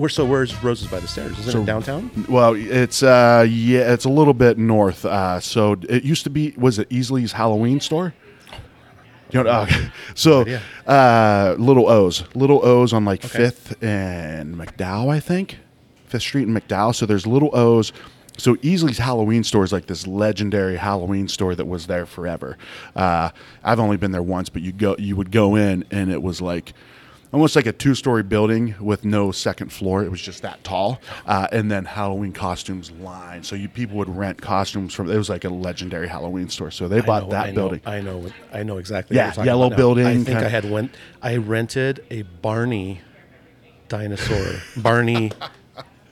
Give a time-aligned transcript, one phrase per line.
[0.00, 1.38] Where so where's Roses by the Stairs?
[1.40, 2.10] Isn't So- it downtown?
[2.26, 5.04] Well, it's uh yeah, it's a little bit north.
[5.04, 8.14] Uh, so it used to be was it Easley's Halloween store?
[9.30, 9.66] You know, uh,
[10.14, 10.46] so
[10.86, 15.58] uh, Little O's, Little O's on like Fifth and McDowell, I think,
[16.06, 16.94] Fifth Street and McDowell.
[16.94, 17.92] So there's Little O's.
[18.38, 22.56] So Easley's Halloween store is like this legendary Halloween store that was there forever.
[22.96, 23.28] Uh,
[23.62, 26.40] I've only been there once, but you go, you would go in, and it was
[26.40, 26.72] like
[27.32, 30.02] almost like a two-story building with no second floor.
[30.02, 33.42] It was just that tall, uh, and then Halloween costumes line.
[33.44, 35.10] So you people would rent costumes from.
[35.10, 36.70] It was like a legendary Halloween store.
[36.70, 37.80] So they bought know- that I know- building.
[37.86, 38.26] I know.
[38.52, 39.16] I know exactly.
[39.16, 40.94] Yeah, yellow building, I think kinda- I had went.
[41.22, 43.00] I rented a Barney
[43.88, 45.32] dinosaur, Barney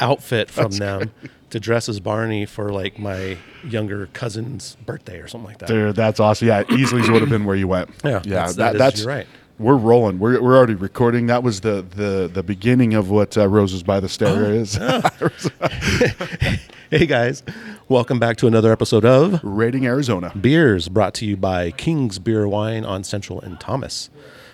[0.00, 1.10] outfit from them
[1.50, 5.68] to dress as Barney for like my younger cousin's birthday or something like that.
[5.68, 6.48] Dude, that's awesome.
[6.48, 7.90] Yeah, Easley's would have been where you went.
[8.04, 9.26] Yeah, yeah, that's- that is- that's you're right.
[9.58, 10.20] We're rolling.
[10.20, 11.26] We're, we're already recording.
[11.26, 14.78] That was the the the beginning of what uh, Roses by the Oh, Stair is.
[16.90, 17.42] Hey guys,
[17.88, 20.32] welcome back to another episode of Rating Arizona.
[20.40, 24.08] Beers, brought to you by King's Beer Wine on Central and Thomas.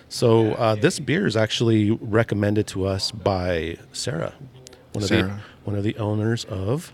[0.09, 4.33] So uh, this beer is actually recommended to us by Sarah,
[4.91, 5.43] one of the Sarah.
[5.63, 6.91] one of the owners of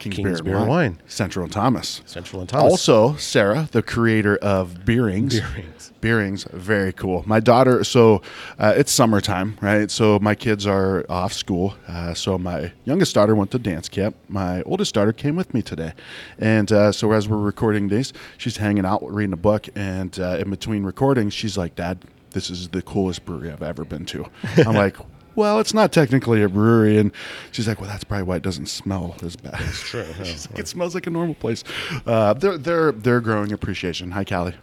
[0.00, 1.00] King's, King's Beer, Beer and Wine.
[1.06, 2.00] Central and Thomas.
[2.06, 2.72] Central and Thomas.
[2.72, 5.34] Also, Sarah, the creator of Beerings.
[5.40, 5.92] Beerings.
[6.00, 7.22] Beerings, very cool.
[7.26, 8.22] My daughter, so
[8.58, 9.90] uh, it's summertime, right?
[9.90, 11.74] So my kids are off school.
[11.86, 14.16] Uh, so my youngest daughter went to dance camp.
[14.28, 15.92] My oldest daughter came with me today.
[16.38, 19.68] And uh, so as we're recording these, she's hanging out reading a book.
[19.74, 21.98] And uh, in between recordings, she's like, Dad,
[22.30, 24.24] this is the coolest brewery I've ever been to.
[24.58, 24.96] I'm like,
[25.34, 26.98] well, it's not technically a brewery.
[26.98, 27.12] And
[27.52, 29.54] she's like, well, that's probably why it doesn't smell as bad.
[29.54, 31.64] That's true, like, it smells like a normal place.
[32.06, 34.10] Uh, they're, they're, they're growing appreciation.
[34.10, 34.54] Hi, Callie.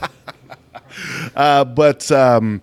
[1.36, 2.62] uh, but um,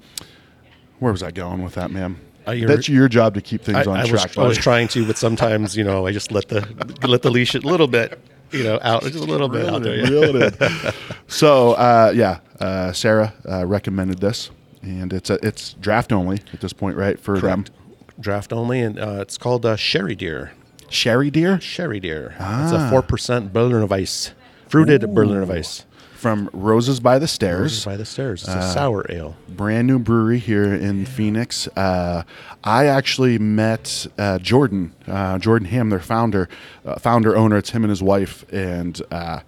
[0.99, 2.19] where was I going with that, ma'am?
[2.45, 4.27] Uh, That's your job to keep things I, on I track.
[4.27, 6.61] was, I was trying to, but sometimes you know I just let the
[7.07, 8.19] let the leash a little bit,
[8.51, 9.95] you know, out just a little bit out there.
[9.95, 10.09] yeah.
[10.09, 10.93] Reel it in.
[11.27, 14.51] so uh, yeah, uh, Sarah uh, recommended this,
[14.85, 17.19] and it's a, it's draft only at this point, right?
[17.19, 17.67] For Correct.
[17.67, 17.75] them,
[18.19, 20.53] Draft only, and uh, it's called uh, Sherry Deer.
[20.89, 22.27] sherry deer Sherry Deer.
[22.31, 22.87] It's Ah.
[22.87, 24.31] a four percent Berliner Weiss,
[24.69, 25.85] fruited Berliner Weiss.
[26.13, 27.59] from Roses by the Stairs.
[27.61, 28.43] Roses by the stairs.
[28.43, 29.35] It's Uh, a sour ale.
[29.49, 31.67] brand new brewery here in Phoenix.
[31.75, 32.23] Uh,
[32.63, 36.47] I actually met uh, Jordan, uh, Jordan Ham, their founder,
[36.85, 37.57] uh, founder owner.
[37.57, 39.41] It's him and his wife, and uh,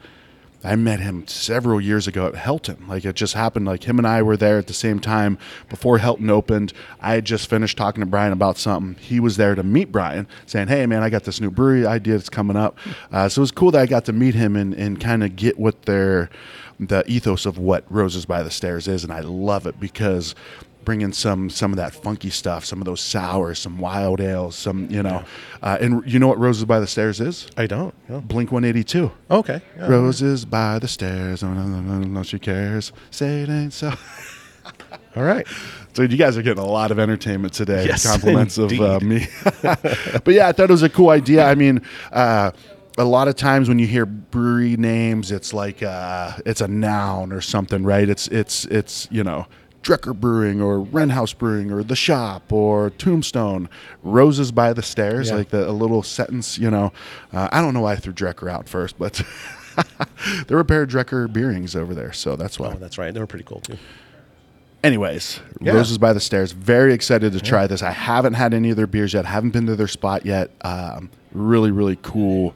[0.64, 2.88] I met him several years ago at Helton.
[2.88, 3.66] Like it just happened.
[3.66, 5.38] Like him and I were there at the same time
[5.70, 6.74] before Helton opened.
[7.00, 9.02] I had just finished talking to Brian about something.
[9.02, 12.14] He was there to meet Brian, saying, "Hey, man, I got this new brewery idea
[12.14, 12.78] that's coming up."
[13.12, 15.36] Uh, so it was cool that I got to meet him and, and kind of
[15.36, 16.30] get what their
[16.80, 20.36] the ethos of what Roses by the Stairs is, and I love it because
[20.88, 24.90] bringing some some of that funky stuff, some of those sours, some wild ales, some
[24.90, 25.22] you know,
[25.62, 27.46] uh, and you know what Roses by the Stairs is?
[27.58, 27.94] I don't.
[28.08, 28.22] No.
[28.22, 29.12] Blink One Eighty Two.
[29.30, 29.62] Okay.
[29.76, 29.88] yeah.
[29.88, 31.44] Roses by the stairs.
[31.44, 32.94] Oh, no, no, no, no, she cares.
[33.12, 33.92] Say it ain't so.
[35.18, 35.46] All right.
[35.92, 37.86] So you guys are getting a lot of entertainment today.
[37.86, 39.28] Yes, compliments of uh, me.
[39.62, 41.44] but yeah, I thought it was a cool idea.
[41.46, 41.82] I mean,
[42.14, 42.52] uh,
[42.98, 47.34] a lot of times when you hear brewery names, it's like uh, it's a noun
[47.34, 48.08] or something, right?
[48.08, 49.48] It's it's it's you know.
[49.88, 53.70] Drekker Brewing or Wren House Brewing or The Shop or Tombstone,
[54.04, 55.36] Roses by the Stairs, Yeah.
[55.38, 56.92] like the, a little sentence, you know.
[57.32, 59.22] Uh, I don't know why I threw Drekker out first, but
[60.48, 62.68] there were a pair of Drekker Beerings over there, so that's why.
[62.68, 63.14] Oh, that's right.
[63.14, 63.78] They were pretty cool too.
[64.84, 65.72] Anyways, Yeah.
[65.74, 66.52] Roses by the Stairs.
[66.52, 67.82] Very excited to try this.
[67.82, 69.26] I haven't had any of their beers yet.
[69.26, 70.52] Haven't been to their spot yet.
[70.62, 72.54] Um, really, really cool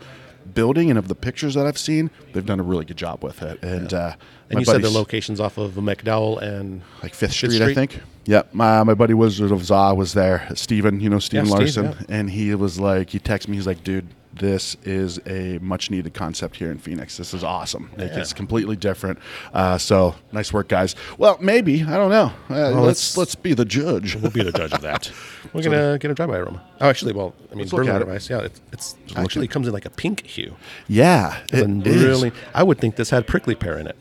[0.53, 3.41] building, and of the pictures that I've seen, they've done a really good job with
[3.41, 3.63] it.
[3.63, 4.15] And uh,
[4.49, 8.01] And you said the locations off of McDowell and like Fifth Fifth Street, I think.
[8.25, 8.53] Yep.
[8.53, 10.47] My, my buddy Wizard of Za was there.
[10.53, 13.55] Steven, you know Steven Yeah, Larson, Steve, and he was like, he texted me.
[13.55, 14.07] He's like, dude.
[14.33, 17.17] This is a much needed concept here in Phoenix.
[17.17, 17.89] This is awesome.
[17.97, 18.19] Like, Yeah.
[18.19, 19.19] It's completely different.
[19.53, 20.95] Uh, so nice work, guys.
[21.17, 22.31] Well, maybe I don't know.
[22.49, 24.15] Uh, let's let's- let's be the judge.
[24.21, 25.11] we'll be the judge of that.
[25.53, 26.61] We're gonna get a drive-by aroma.
[26.79, 28.07] Oh, actually, well, I mean, Berliner it.
[28.07, 28.29] Weiss.
[28.29, 30.55] Yeah, it's, it's actually at- comes in like a pink hue.
[30.87, 32.01] Yeah, it and is.
[32.03, 33.97] really, I would think this had prickly pear in it.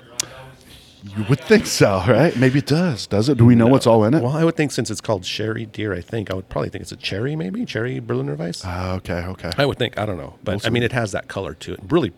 [1.02, 2.36] You would think so, right?
[2.36, 3.06] Maybe it does.
[3.06, 3.38] Does it?
[3.38, 4.22] Do we know what's all in it?
[4.22, 6.82] Well, I would think since it's called Sherry Deer, I think I would probably think
[6.82, 8.62] it's a cherry, maybe cherry Berliner Weiss.
[8.64, 9.50] Ah, okay, okay.
[9.56, 9.98] I would think.
[9.98, 11.80] I don't know, but I mean, it has that color to it.
[11.88, 12.12] Really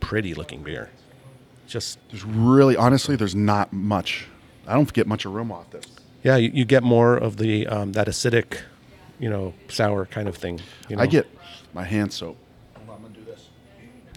[0.00, 0.90] pretty looking beer.
[1.66, 4.26] Just There's really, honestly, there's not much.
[4.66, 5.86] I don't get much aroma off this.
[6.22, 8.60] yeah, you, you get more of the um, that acidic,
[9.18, 10.60] you know, sour kind of thing.
[10.88, 11.02] You know?
[11.02, 11.26] I get
[11.72, 12.36] my hand soap.
[12.76, 13.48] Hold on, I'm gonna do this.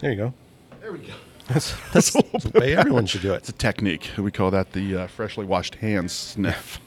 [0.02, 0.34] There you go.
[0.82, 1.14] There we go.
[1.48, 2.12] That's, that's
[2.44, 3.38] the way everyone should do it.
[3.38, 4.10] It's a technique.
[4.18, 6.80] We call that the uh, freshly washed hands sniff.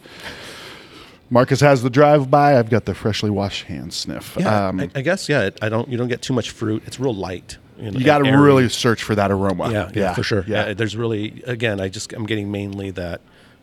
[1.33, 2.59] Marcus has the drive by.
[2.59, 4.37] I've got the freshly washed hands sniff.
[4.39, 5.43] Yeah, um, I, I guess yeah.
[5.43, 5.89] it- I don't.
[5.89, 6.83] You don't get too much fruit.
[6.87, 7.57] It's real light.
[7.79, 9.71] know, you got to really search for that aroma.
[9.71, 10.45] Yeah, yeah, for sure.
[10.47, 10.75] Yeah, Yeah.
[10.75, 11.81] there's really again.
[11.81, 13.21] I just I'm getting mainly that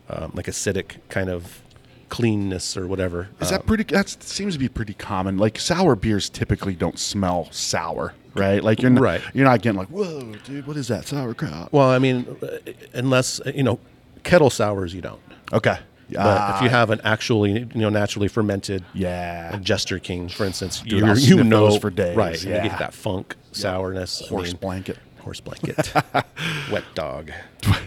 [0.08, 1.60] um, like acidic kind of
[2.08, 3.28] cleanness or whatever.
[3.40, 3.84] Is Uh, that pretty?
[3.84, 5.36] That seems to be pretty common.
[5.36, 8.14] Like sour beers typically don't smell sour,
[8.46, 8.62] right?
[8.62, 9.20] Like you're not, Right.
[9.34, 11.72] You're not getting like, whoa, dude, what is that sauerkraut?
[11.72, 13.78] well, I mean, uh, unless uh, you know
[14.24, 15.20] kettle sours, you don't.
[15.52, 15.78] Okay,
[16.10, 20.44] But if you Ah, have an actually you know naturally fermented yeah, Jester King, for
[20.44, 22.34] instance, Dude, you you know those for days, right?
[22.34, 22.68] and You yeah.
[22.68, 24.22] get that funk sourness.
[24.24, 24.98] I horse mean, blanket.
[25.20, 25.92] horse blanket,
[26.72, 27.30] wet dog.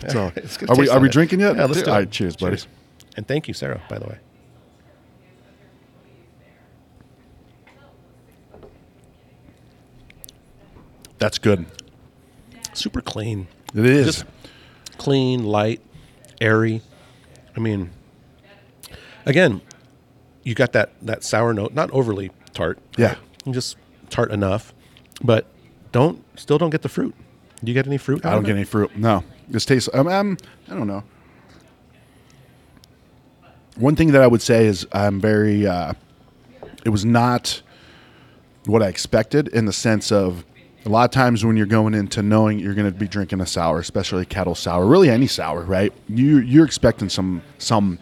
[0.09, 0.31] So,
[0.69, 1.55] are we are we drinking yet?
[1.55, 1.99] Yeah, let's do All it.
[1.99, 2.57] right, cheers, buddy.
[3.17, 4.17] And thank you, Sarah, by the way.
[11.21, 11.67] That's good.
[12.73, 13.47] Super clean.
[13.75, 14.07] It is.
[14.07, 14.25] Just
[14.97, 15.79] clean, light,
[16.41, 16.81] airy.
[17.55, 17.91] I mean,
[19.27, 19.61] again,
[20.41, 22.79] you got that that sour note, not overly tart.
[22.97, 23.17] Yeah.
[23.51, 23.77] just
[24.09, 24.73] tart enough,
[25.23, 25.45] but
[25.91, 27.13] don't still don't get the fruit.
[27.63, 28.25] Do you get any fruit?
[28.25, 28.55] I don't get it?
[28.55, 28.97] any fruit.
[28.97, 29.89] No, this tastes.
[29.93, 30.37] Um, um,
[30.69, 31.03] I don't know.
[33.75, 35.67] One thing that I would say is I'm very.
[35.67, 35.93] Uh,
[36.83, 37.61] it was not
[38.65, 40.45] what I expected in the sense of
[40.85, 43.45] a lot of times when you're going into knowing you're going to be drinking a
[43.45, 45.93] sour, especially kettle sour, really any sour, right?
[46.09, 47.99] You you're expecting some some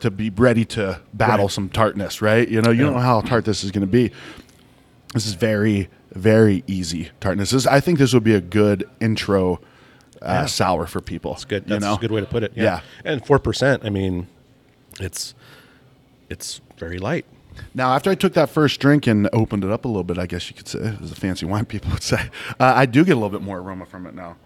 [0.00, 1.52] to be ready to battle Right.
[1.52, 2.48] some tartness, right?
[2.48, 4.10] You know, you don't know how tart this is going to be.
[5.14, 7.50] This is very very easy tartness.
[7.52, 9.60] This, I think this would be a good intro
[10.20, 11.32] uh, sour for people.
[11.32, 11.62] It's good.
[11.64, 11.94] you That's know?
[11.94, 12.52] a good way to put it.
[12.54, 12.80] Yeah.
[13.04, 13.84] And four percent.
[13.84, 14.26] I mean,
[15.00, 15.34] it's
[16.28, 17.24] it's very light.
[17.74, 20.26] Now, after I took that first drink and opened it up a little bit, I
[20.26, 23.12] guess you could say, as a fancy wine people would say, uh, I do get
[23.12, 24.36] a little bit more aroma from it now.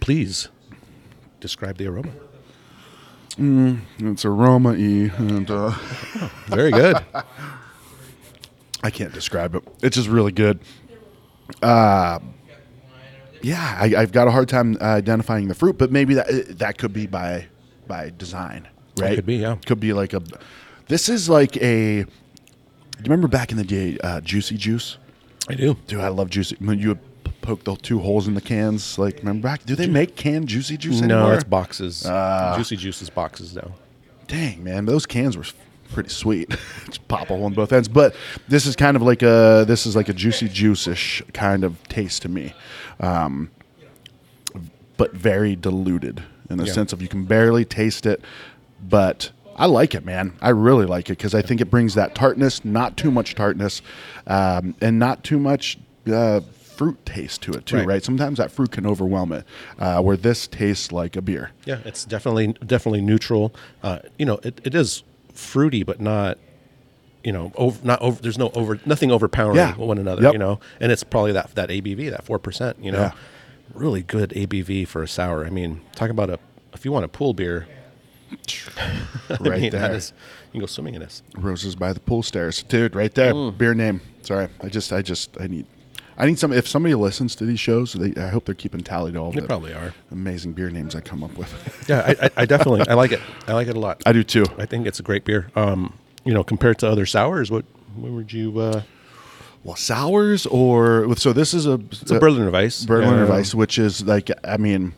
[0.00, 0.48] Please
[1.40, 2.10] describe the aroma.
[3.98, 5.70] It's aroma y, and uh,
[6.46, 7.02] Very good.
[8.82, 9.62] I can't describe it.
[9.82, 10.58] It's just really good.
[11.62, 12.18] Uh,
[13.42, 16.42] yeah, I, I've got a hard time uh, identifying the fruit, but maybe that uh,
[16.56, 17.46] that could be by
[17.86, 18.68] by design,
[18.98, 19.16] right?
[19.16, 19.56] could be, yeah.
[19.66, 20.22] Could be like a.
[20.90, 22.02] This is like a.
[22.02, 22.08] Do
[22.98, 24.98] you remember back in the day, uh, Juicy Juice?
[25.48, 25.76] I do.
[25.86, 26.56] Dude, I love Juicy.
[26.58, 26.98] When you would
[27.42, 29.64] poke the two holes in the cans, like remember back?
[29.64, 32.04] Do they make canned Juicy Juice No, it's boxes.
[32.06, 32.54] Ah.
[32.56, 33.70] Juicy Juice is boxes now.
[34.26, 35.44] Dang, man, those cans were
[35.92, 36.50] pretty sweet.
[36.86, 37.88] Just pop a hole in both ends.
[37.88, 38.16] But
[38.48, 42.22] this is kind of like a this is like a juicy juice-ish kind of taste
[42.22, 42.52] to me,
[42.98, 43.52] um,
[44.96, 46.72] but very diluted in the Yeah.
[46.72, 48.20] sense of you can barely taste it,
[48.82, 49.30] but.
[49.60, 50.32] I like it, man.
[50.40, 53.82] I really like it because I think it brings that tartness, not too much tartness,
[54.26, 55.78] um, and not too much
[56.10, 57.76] uh, fruit taste to it too.
[57.76, 57.86] Right.
[57.86, 58.02] Right.
[58.02, 59.44] Sometimes that fruit can overwhelm it,
[59.78, 61.50] uh, where this tastes like a beer.
[61.66, 63.54] Yeah, it's definitely definitely neutral.
[63.82, 65.02] Uh, you know, it, it is
[65.34, 66.38] fruity, but not
[67.22, 68.22] you know over not over.
[68.22, 69.76] There's no over nothing overpowering Yeah.
[69.76, 70.22] one another.
[70.22, 70.32] Yep.
[70.32, 72.82] You know, and it's probably that that ABV that four percent.
[72.82, 73.12] You know, Yeah.
[73.74, 75.44] really good ABV for a sour.
[75.44, 76.38] I mean, talk about a
[76.72, 77.68] if you want a pool beer.
[78.30, 79.80] I Right mean, there.
[79.80, 80.12] that is
[80.46, 81.22] you can go swimming in this.
[81.36, 82.94] Roses by the pool stairs, dude.
[82.94, 83.56] Right there, Mm.
[83.58, 84.00] beer name.
[84.22, 85.66] Sorry, I just, I just, I need,
[86.18, 86.52] I need some.
[86.52, 89.40] If somebody listens to these shows, they, I hope they're keeping tally to all They
[89.40, 89.94] the probably are.
[90.10, 91.50] amazing beer names I come up with.
[91.88, 93.20] Yeah, I, I, I definitely I like it.
[93.46, 94.02] I like it a lot.
[94.06, 94.44] I do too.
[94.58, 95.50] I think it's a great beer.
[95.56, 95.94] Um,
[96.24, 97.64] you know, compared to other sours, what
[97.96, 98.58] what would you?
[98.58, 98.82] Uh,
[99.64, 102.84] Well, sours or so this is a it's a Berliner Weiss.
[102.84, 103.30] Berliner Yeah.
[103.30, 104.92] Weiss, which is like, I mean,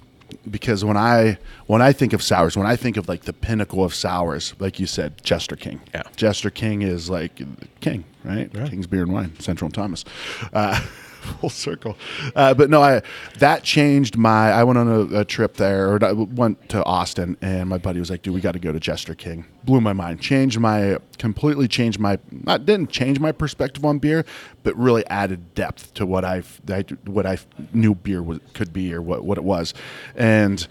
[0.51, 3.85] because when I when I think of sours, when I think of like the pinnacle
[3.85, 5.81] of sours, like you said, Jester King.
[5.95, 6.03] Yeah.
[6.17, 7.41] Jester King is like
[7.81, 8.51] king, right?
[8.53, 8.69] Yeah.
[8.69, 10.05] King's Beer and Wine, Central and Thomas.
[10.53, 10.81] Uh,
[11.41, 11.97] full circle.
[12.35, 13.03] Uh, but no, I
[13.39, 14.51] that changed my.
[14.51, 18.01] I went on a, a trip there, or I went to Austin, and my buddy
[18.01, 20.21] was like, "Dude, we got to go to Jester King." Blew my mind.
[20.21, 22.19] Changed my completely changed my.
[22.31, 24.25] Not didn't change my perspective on beer,
[24.63, 26.61] but really added depth to what I've
[27.05, 27.39] what I
[27.73, 29.75] knew beer was, could be or what what it was,
[30.17, 30.67] and.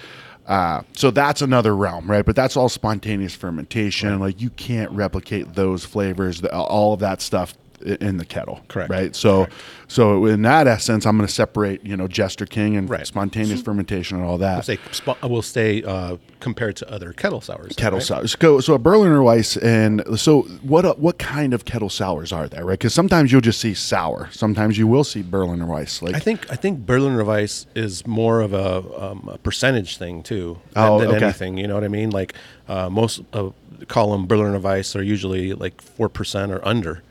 [0.47, 2.25] Uh, so that's another realm, right?
[2.25, 4.19] But that's all spontaneous fermentation.
[4.19, 8.89] Like you can't replicate those flavors, all of that stuff i- in the kettle, Correct.
[8.89, 9.15] Right.
[9.15, 9.47] So,
[9.87, 13.05] so in that essence, I'm going to separate, you know, Jester King and Right.
[13.07, 14.65] spontaneous fermentation and all that.
[14.65, 17.75] say sp- will stay uh, compared to other kettle sours.
[17.75, 18.05] kettle right?
[18.05, 18.35] sours.
[18.35, 20.85] Go so a Berliner Weiss, and so what?
[20.85, 22.65] uh, What kind of kettle sours are there?
[22.65, 22.79] Right?
[22.79, 24.29] Because sometimes you'll just see sour.
[24.31, 26.01] Sometimes you will see Berliner Weiss.
[26.01, 30.23] Like I think I think Berliner Weiss is more of a, um, a percentage thing
[30.23, 31.25] too than, Oh, than okay.
[31.25, 31.57] anything.
[31.57, 32.09] You know what I mean?
[32.09, 32.33] Like
[32.67, 33.53] uh, most of
[33.87, 37.01] column Berliner Weiss are usually like four percent or under.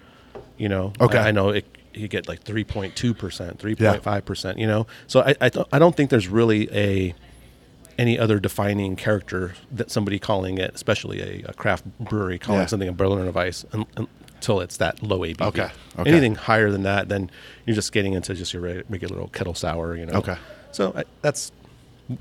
[0.60, 1.18] You know, Okay.
[1.18, 1.64] I, I know it.
[1.94, 4.58] You get like three point two percent, three point five percent.
[4.58, 7.14] You know, so I I, th- I don't think there's really a
[7.98, 12.66] any other defining character that somebody calling it, especially a, a craft brewery calling Yeah.
[12.66, 15.40] something a Berliner Weiss, un, until it's that low ABV.
[15.42, 16.10] Okay, okay.
[16.10, 17.30] Anything higher than that, then
[17.66, 19.96] you're just getting into just your regular old kettle sour.
[19.96, 20.14] You know.
[20.18, 20.36] Okay.
[20.72, 21.50] So I, that's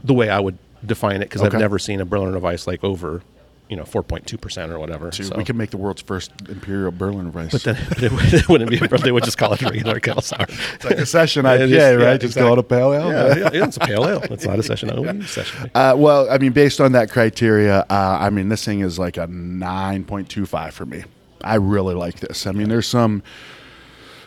[0.04, 1.56] the way I would define it because Okay.
[1.56, 3.22] I've never seen a Berliner Weiss like over,
[3.70, 5.12] you know, 4.2 percent or whatever.
[5.12, 5.36] So.
[5.38, 7.52] we could make the world's first Imperial Berliner Weiss.
[7.52, 8.78] But then it, would- it wouldn't be.
[8.78, 10.46] A, they would just call it regular sour.
[10.50, 12.02] it's like a session Yeah, IPA, is- right?
[12.12, 13.10] yeah, Just call it a pale ale.
[13.12, 14.22] Yeah, yeah, yeah, it's a pale ale.
[14.24, 14.90] It's not a session.
[14.92, 15.72] Oh, it's a session.
[15.76, 19.18] Uh, well, I mean, based on that criteria, uh, I mean, this thing is like
[19.18, 21.04] a 9.25 for me.
[21.42, 22.48] I really like this.
[22.48, 23.24] I mean, there's some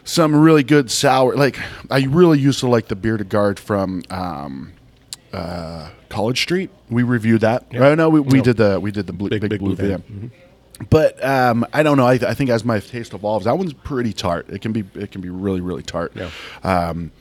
[0.04, 1.34] some really good sour.
[1.36, 1.58] Like,
[1.90, 4.72] I really used to like the Bearded Guard from um,
[5.32, 6.70] uh, College Street.
[6.90, 7.66] We reviewed that.
[7.72, 7.96] Right?
[7.96, 8.44] No, we, we Yep.
[8.44, 10.02] did the we did the blue, big, Big- Big blue, Blue van.
[10.08, 10.30] Van.
[10.90, 12.06] But um, I don't know.
[12.06, 14.48] I, I think as my taste evolves, that one's pretty tart.
[14.50, 16.12] It can be it can be really really tart.
[16.14, 16.30] Yeah.
[16.64, 17.12] Um,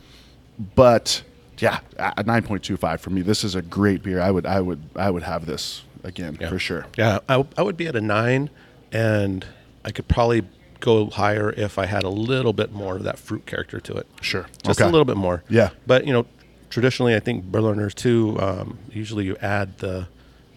[0.75, 1.24] But
[1.60, 3.22] yeah, a nine point two five for me.
[3.22, 4.20] This is a great beer.
[4.22, 6.50] I would I would I would have this again Yeah.
[6.50, 6.86] for sure.
[6.98, 8.50] Yeah, I, I would be at a nine,
[8.91, 9.46] and
[9.86, 10.44] I could probably
[10.80, 14.08] go higher if I had a little bit more of that fruit character to it.
[14.22, 14.48] Sure.
[14.63, 14.89] Just Okay.
[14.89, 15.44] a little bit more.
[15.50, 15.70] Yeah.
[15.86, 16.25] But you know,
[16.71, 18.37] traditionally, I think Berliners too.
[18.39, 20.07] Um, usually, you add the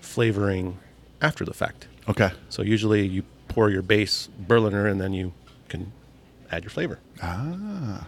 [0.01, 0.79] flavoring
[1.21, 1.89] after the fact.
[2.09, 2.31] Okay.
[2.49, 5.33] So usually, you pour your base Berliner, and then you
[5.69, 5.93] can
[6.51, 6.99] add your flavor.
[7.23, 8.07] Ah.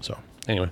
[0.00, 0.70] So anyway,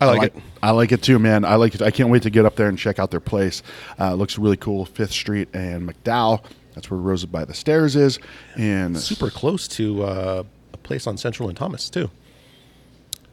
[0.00, 0.42] I like, it.
[0.62, 1.44] I like it too, man.
[1.44, 1.82] I like it.
[1.82, 3.62] I can't wait to get up there and check out their place.
[3.98, 4.84] Uh, looks really cool.
[4.84, 6.44] Fifth Street and McDowell.
[6.74, 8.20] That's where Roses by the Stairs is.
[8.56, 12.10] And Super close to uh, a place on Central and Thomas too.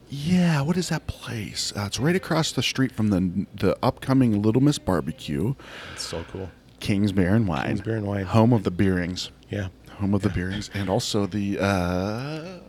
[0.09, 1.73] Yeah, what is that place?
[1.75, 5.55] Uh, it's right across the street from the the upcoming Little Miss Barbecue,
[5.93, 6.49] It's so cool.
[6.79, 7.67] King's Beer and Wine.
[7.67, 8.25] King's Beer and Wine.
[8.25, 9.29] Home of the Beerings.
[9.49, 9.69] Yeah.
[9.99, 10.69] Home of the Beerings.
[10.73, 12.59] And also the uh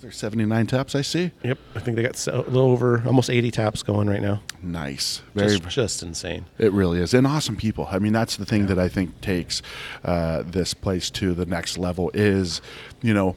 [0.00, 1.32] there's 79 taps I see.
[1.42, 4.42] Yep, I think they got so- a little over almost 80 taps going right now.
[4.62, 5.22] Nice.
[5.34, 6.44] Very Just, just insane.
[6.58, 7.88] It really is, and awesome people.
[7.90, 9.62] I mean, that's the thing that I think takes
[10.04, 12.10] uh, this place to the next level.
[12.12, 12.60] Is
[13.00, 13.36] you know,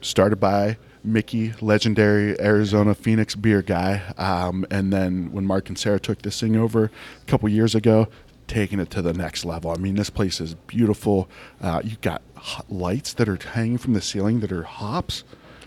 [0.00, 6.00] started by Mickey, legendary Arizona Phoenix beer guy, um, and then when Mark and Sarah
[6.00, 8.08] took this thing over a couple years ago,
[8.46, 9.70] taking it to the next level.
[9.70, 11.28] I mean, this place is beautiful.
[11.60, 12.22] Uh, you got
[12.68, 15.24] lights that are hanging from the ceiling that are hops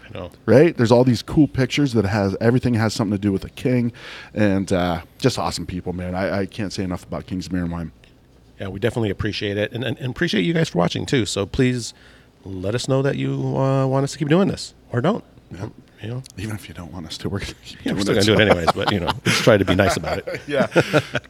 [0.07, 0.31] I know.
[0.45, 0.75] right?
[0.75, 3.91] There's all these cool pictures that has everything has something to do with the king,
[4.33, 6.15] and uh, just awesome people, man.
[6.15, 7.91] I, I can't say enough about King's Beer and Wine.
[8.59, 11.25] Yeah, we definitely appreciate it, and, and, and appreciate you guys for watching too.
[11.25, 11.93] So please
[12.43, 15.23] let us know that you uh, want us to keep doing this, or don't.
[15.51, 17.41] You know, Even if you don't want us to, we're
[17.83, 18.71] yeah, we're still gonna do it anyways.
[18.71, 20.41] But you know, let's try to be nice about it.
[20.47, 20.67] yeah.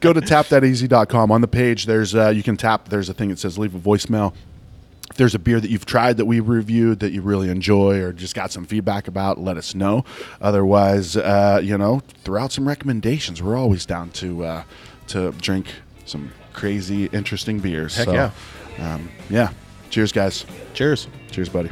[0.00, 1.32] Go to tapthateasy.com.
[1.32, 2.88] On the page, there's uh, you can tap.
[2.88, 4.32] There's a thing that says leave a voicemail.
[5.10, 8.12] If there's a beer that you've tried that we reviewed that you really enjoy or
[8.12, 10.04] just got some feedback about, let us know.
[10.40, 13.42] Otherwise, uh, you know, throw out some recommendations.
[13.42, 14.62] We're always down to uh,
[15.08, 15.66] to drink
[16.04, 17.96] some crazy, interesting beers.
[17.96, 18.30] Heck so, yeah.
[18.78, 19.52] Um, yeah.
[19.90, 20.46] Cheers, guys.
[20.74, 21.08] Cheers.
[21.32, 21.70] Cheers, buddy.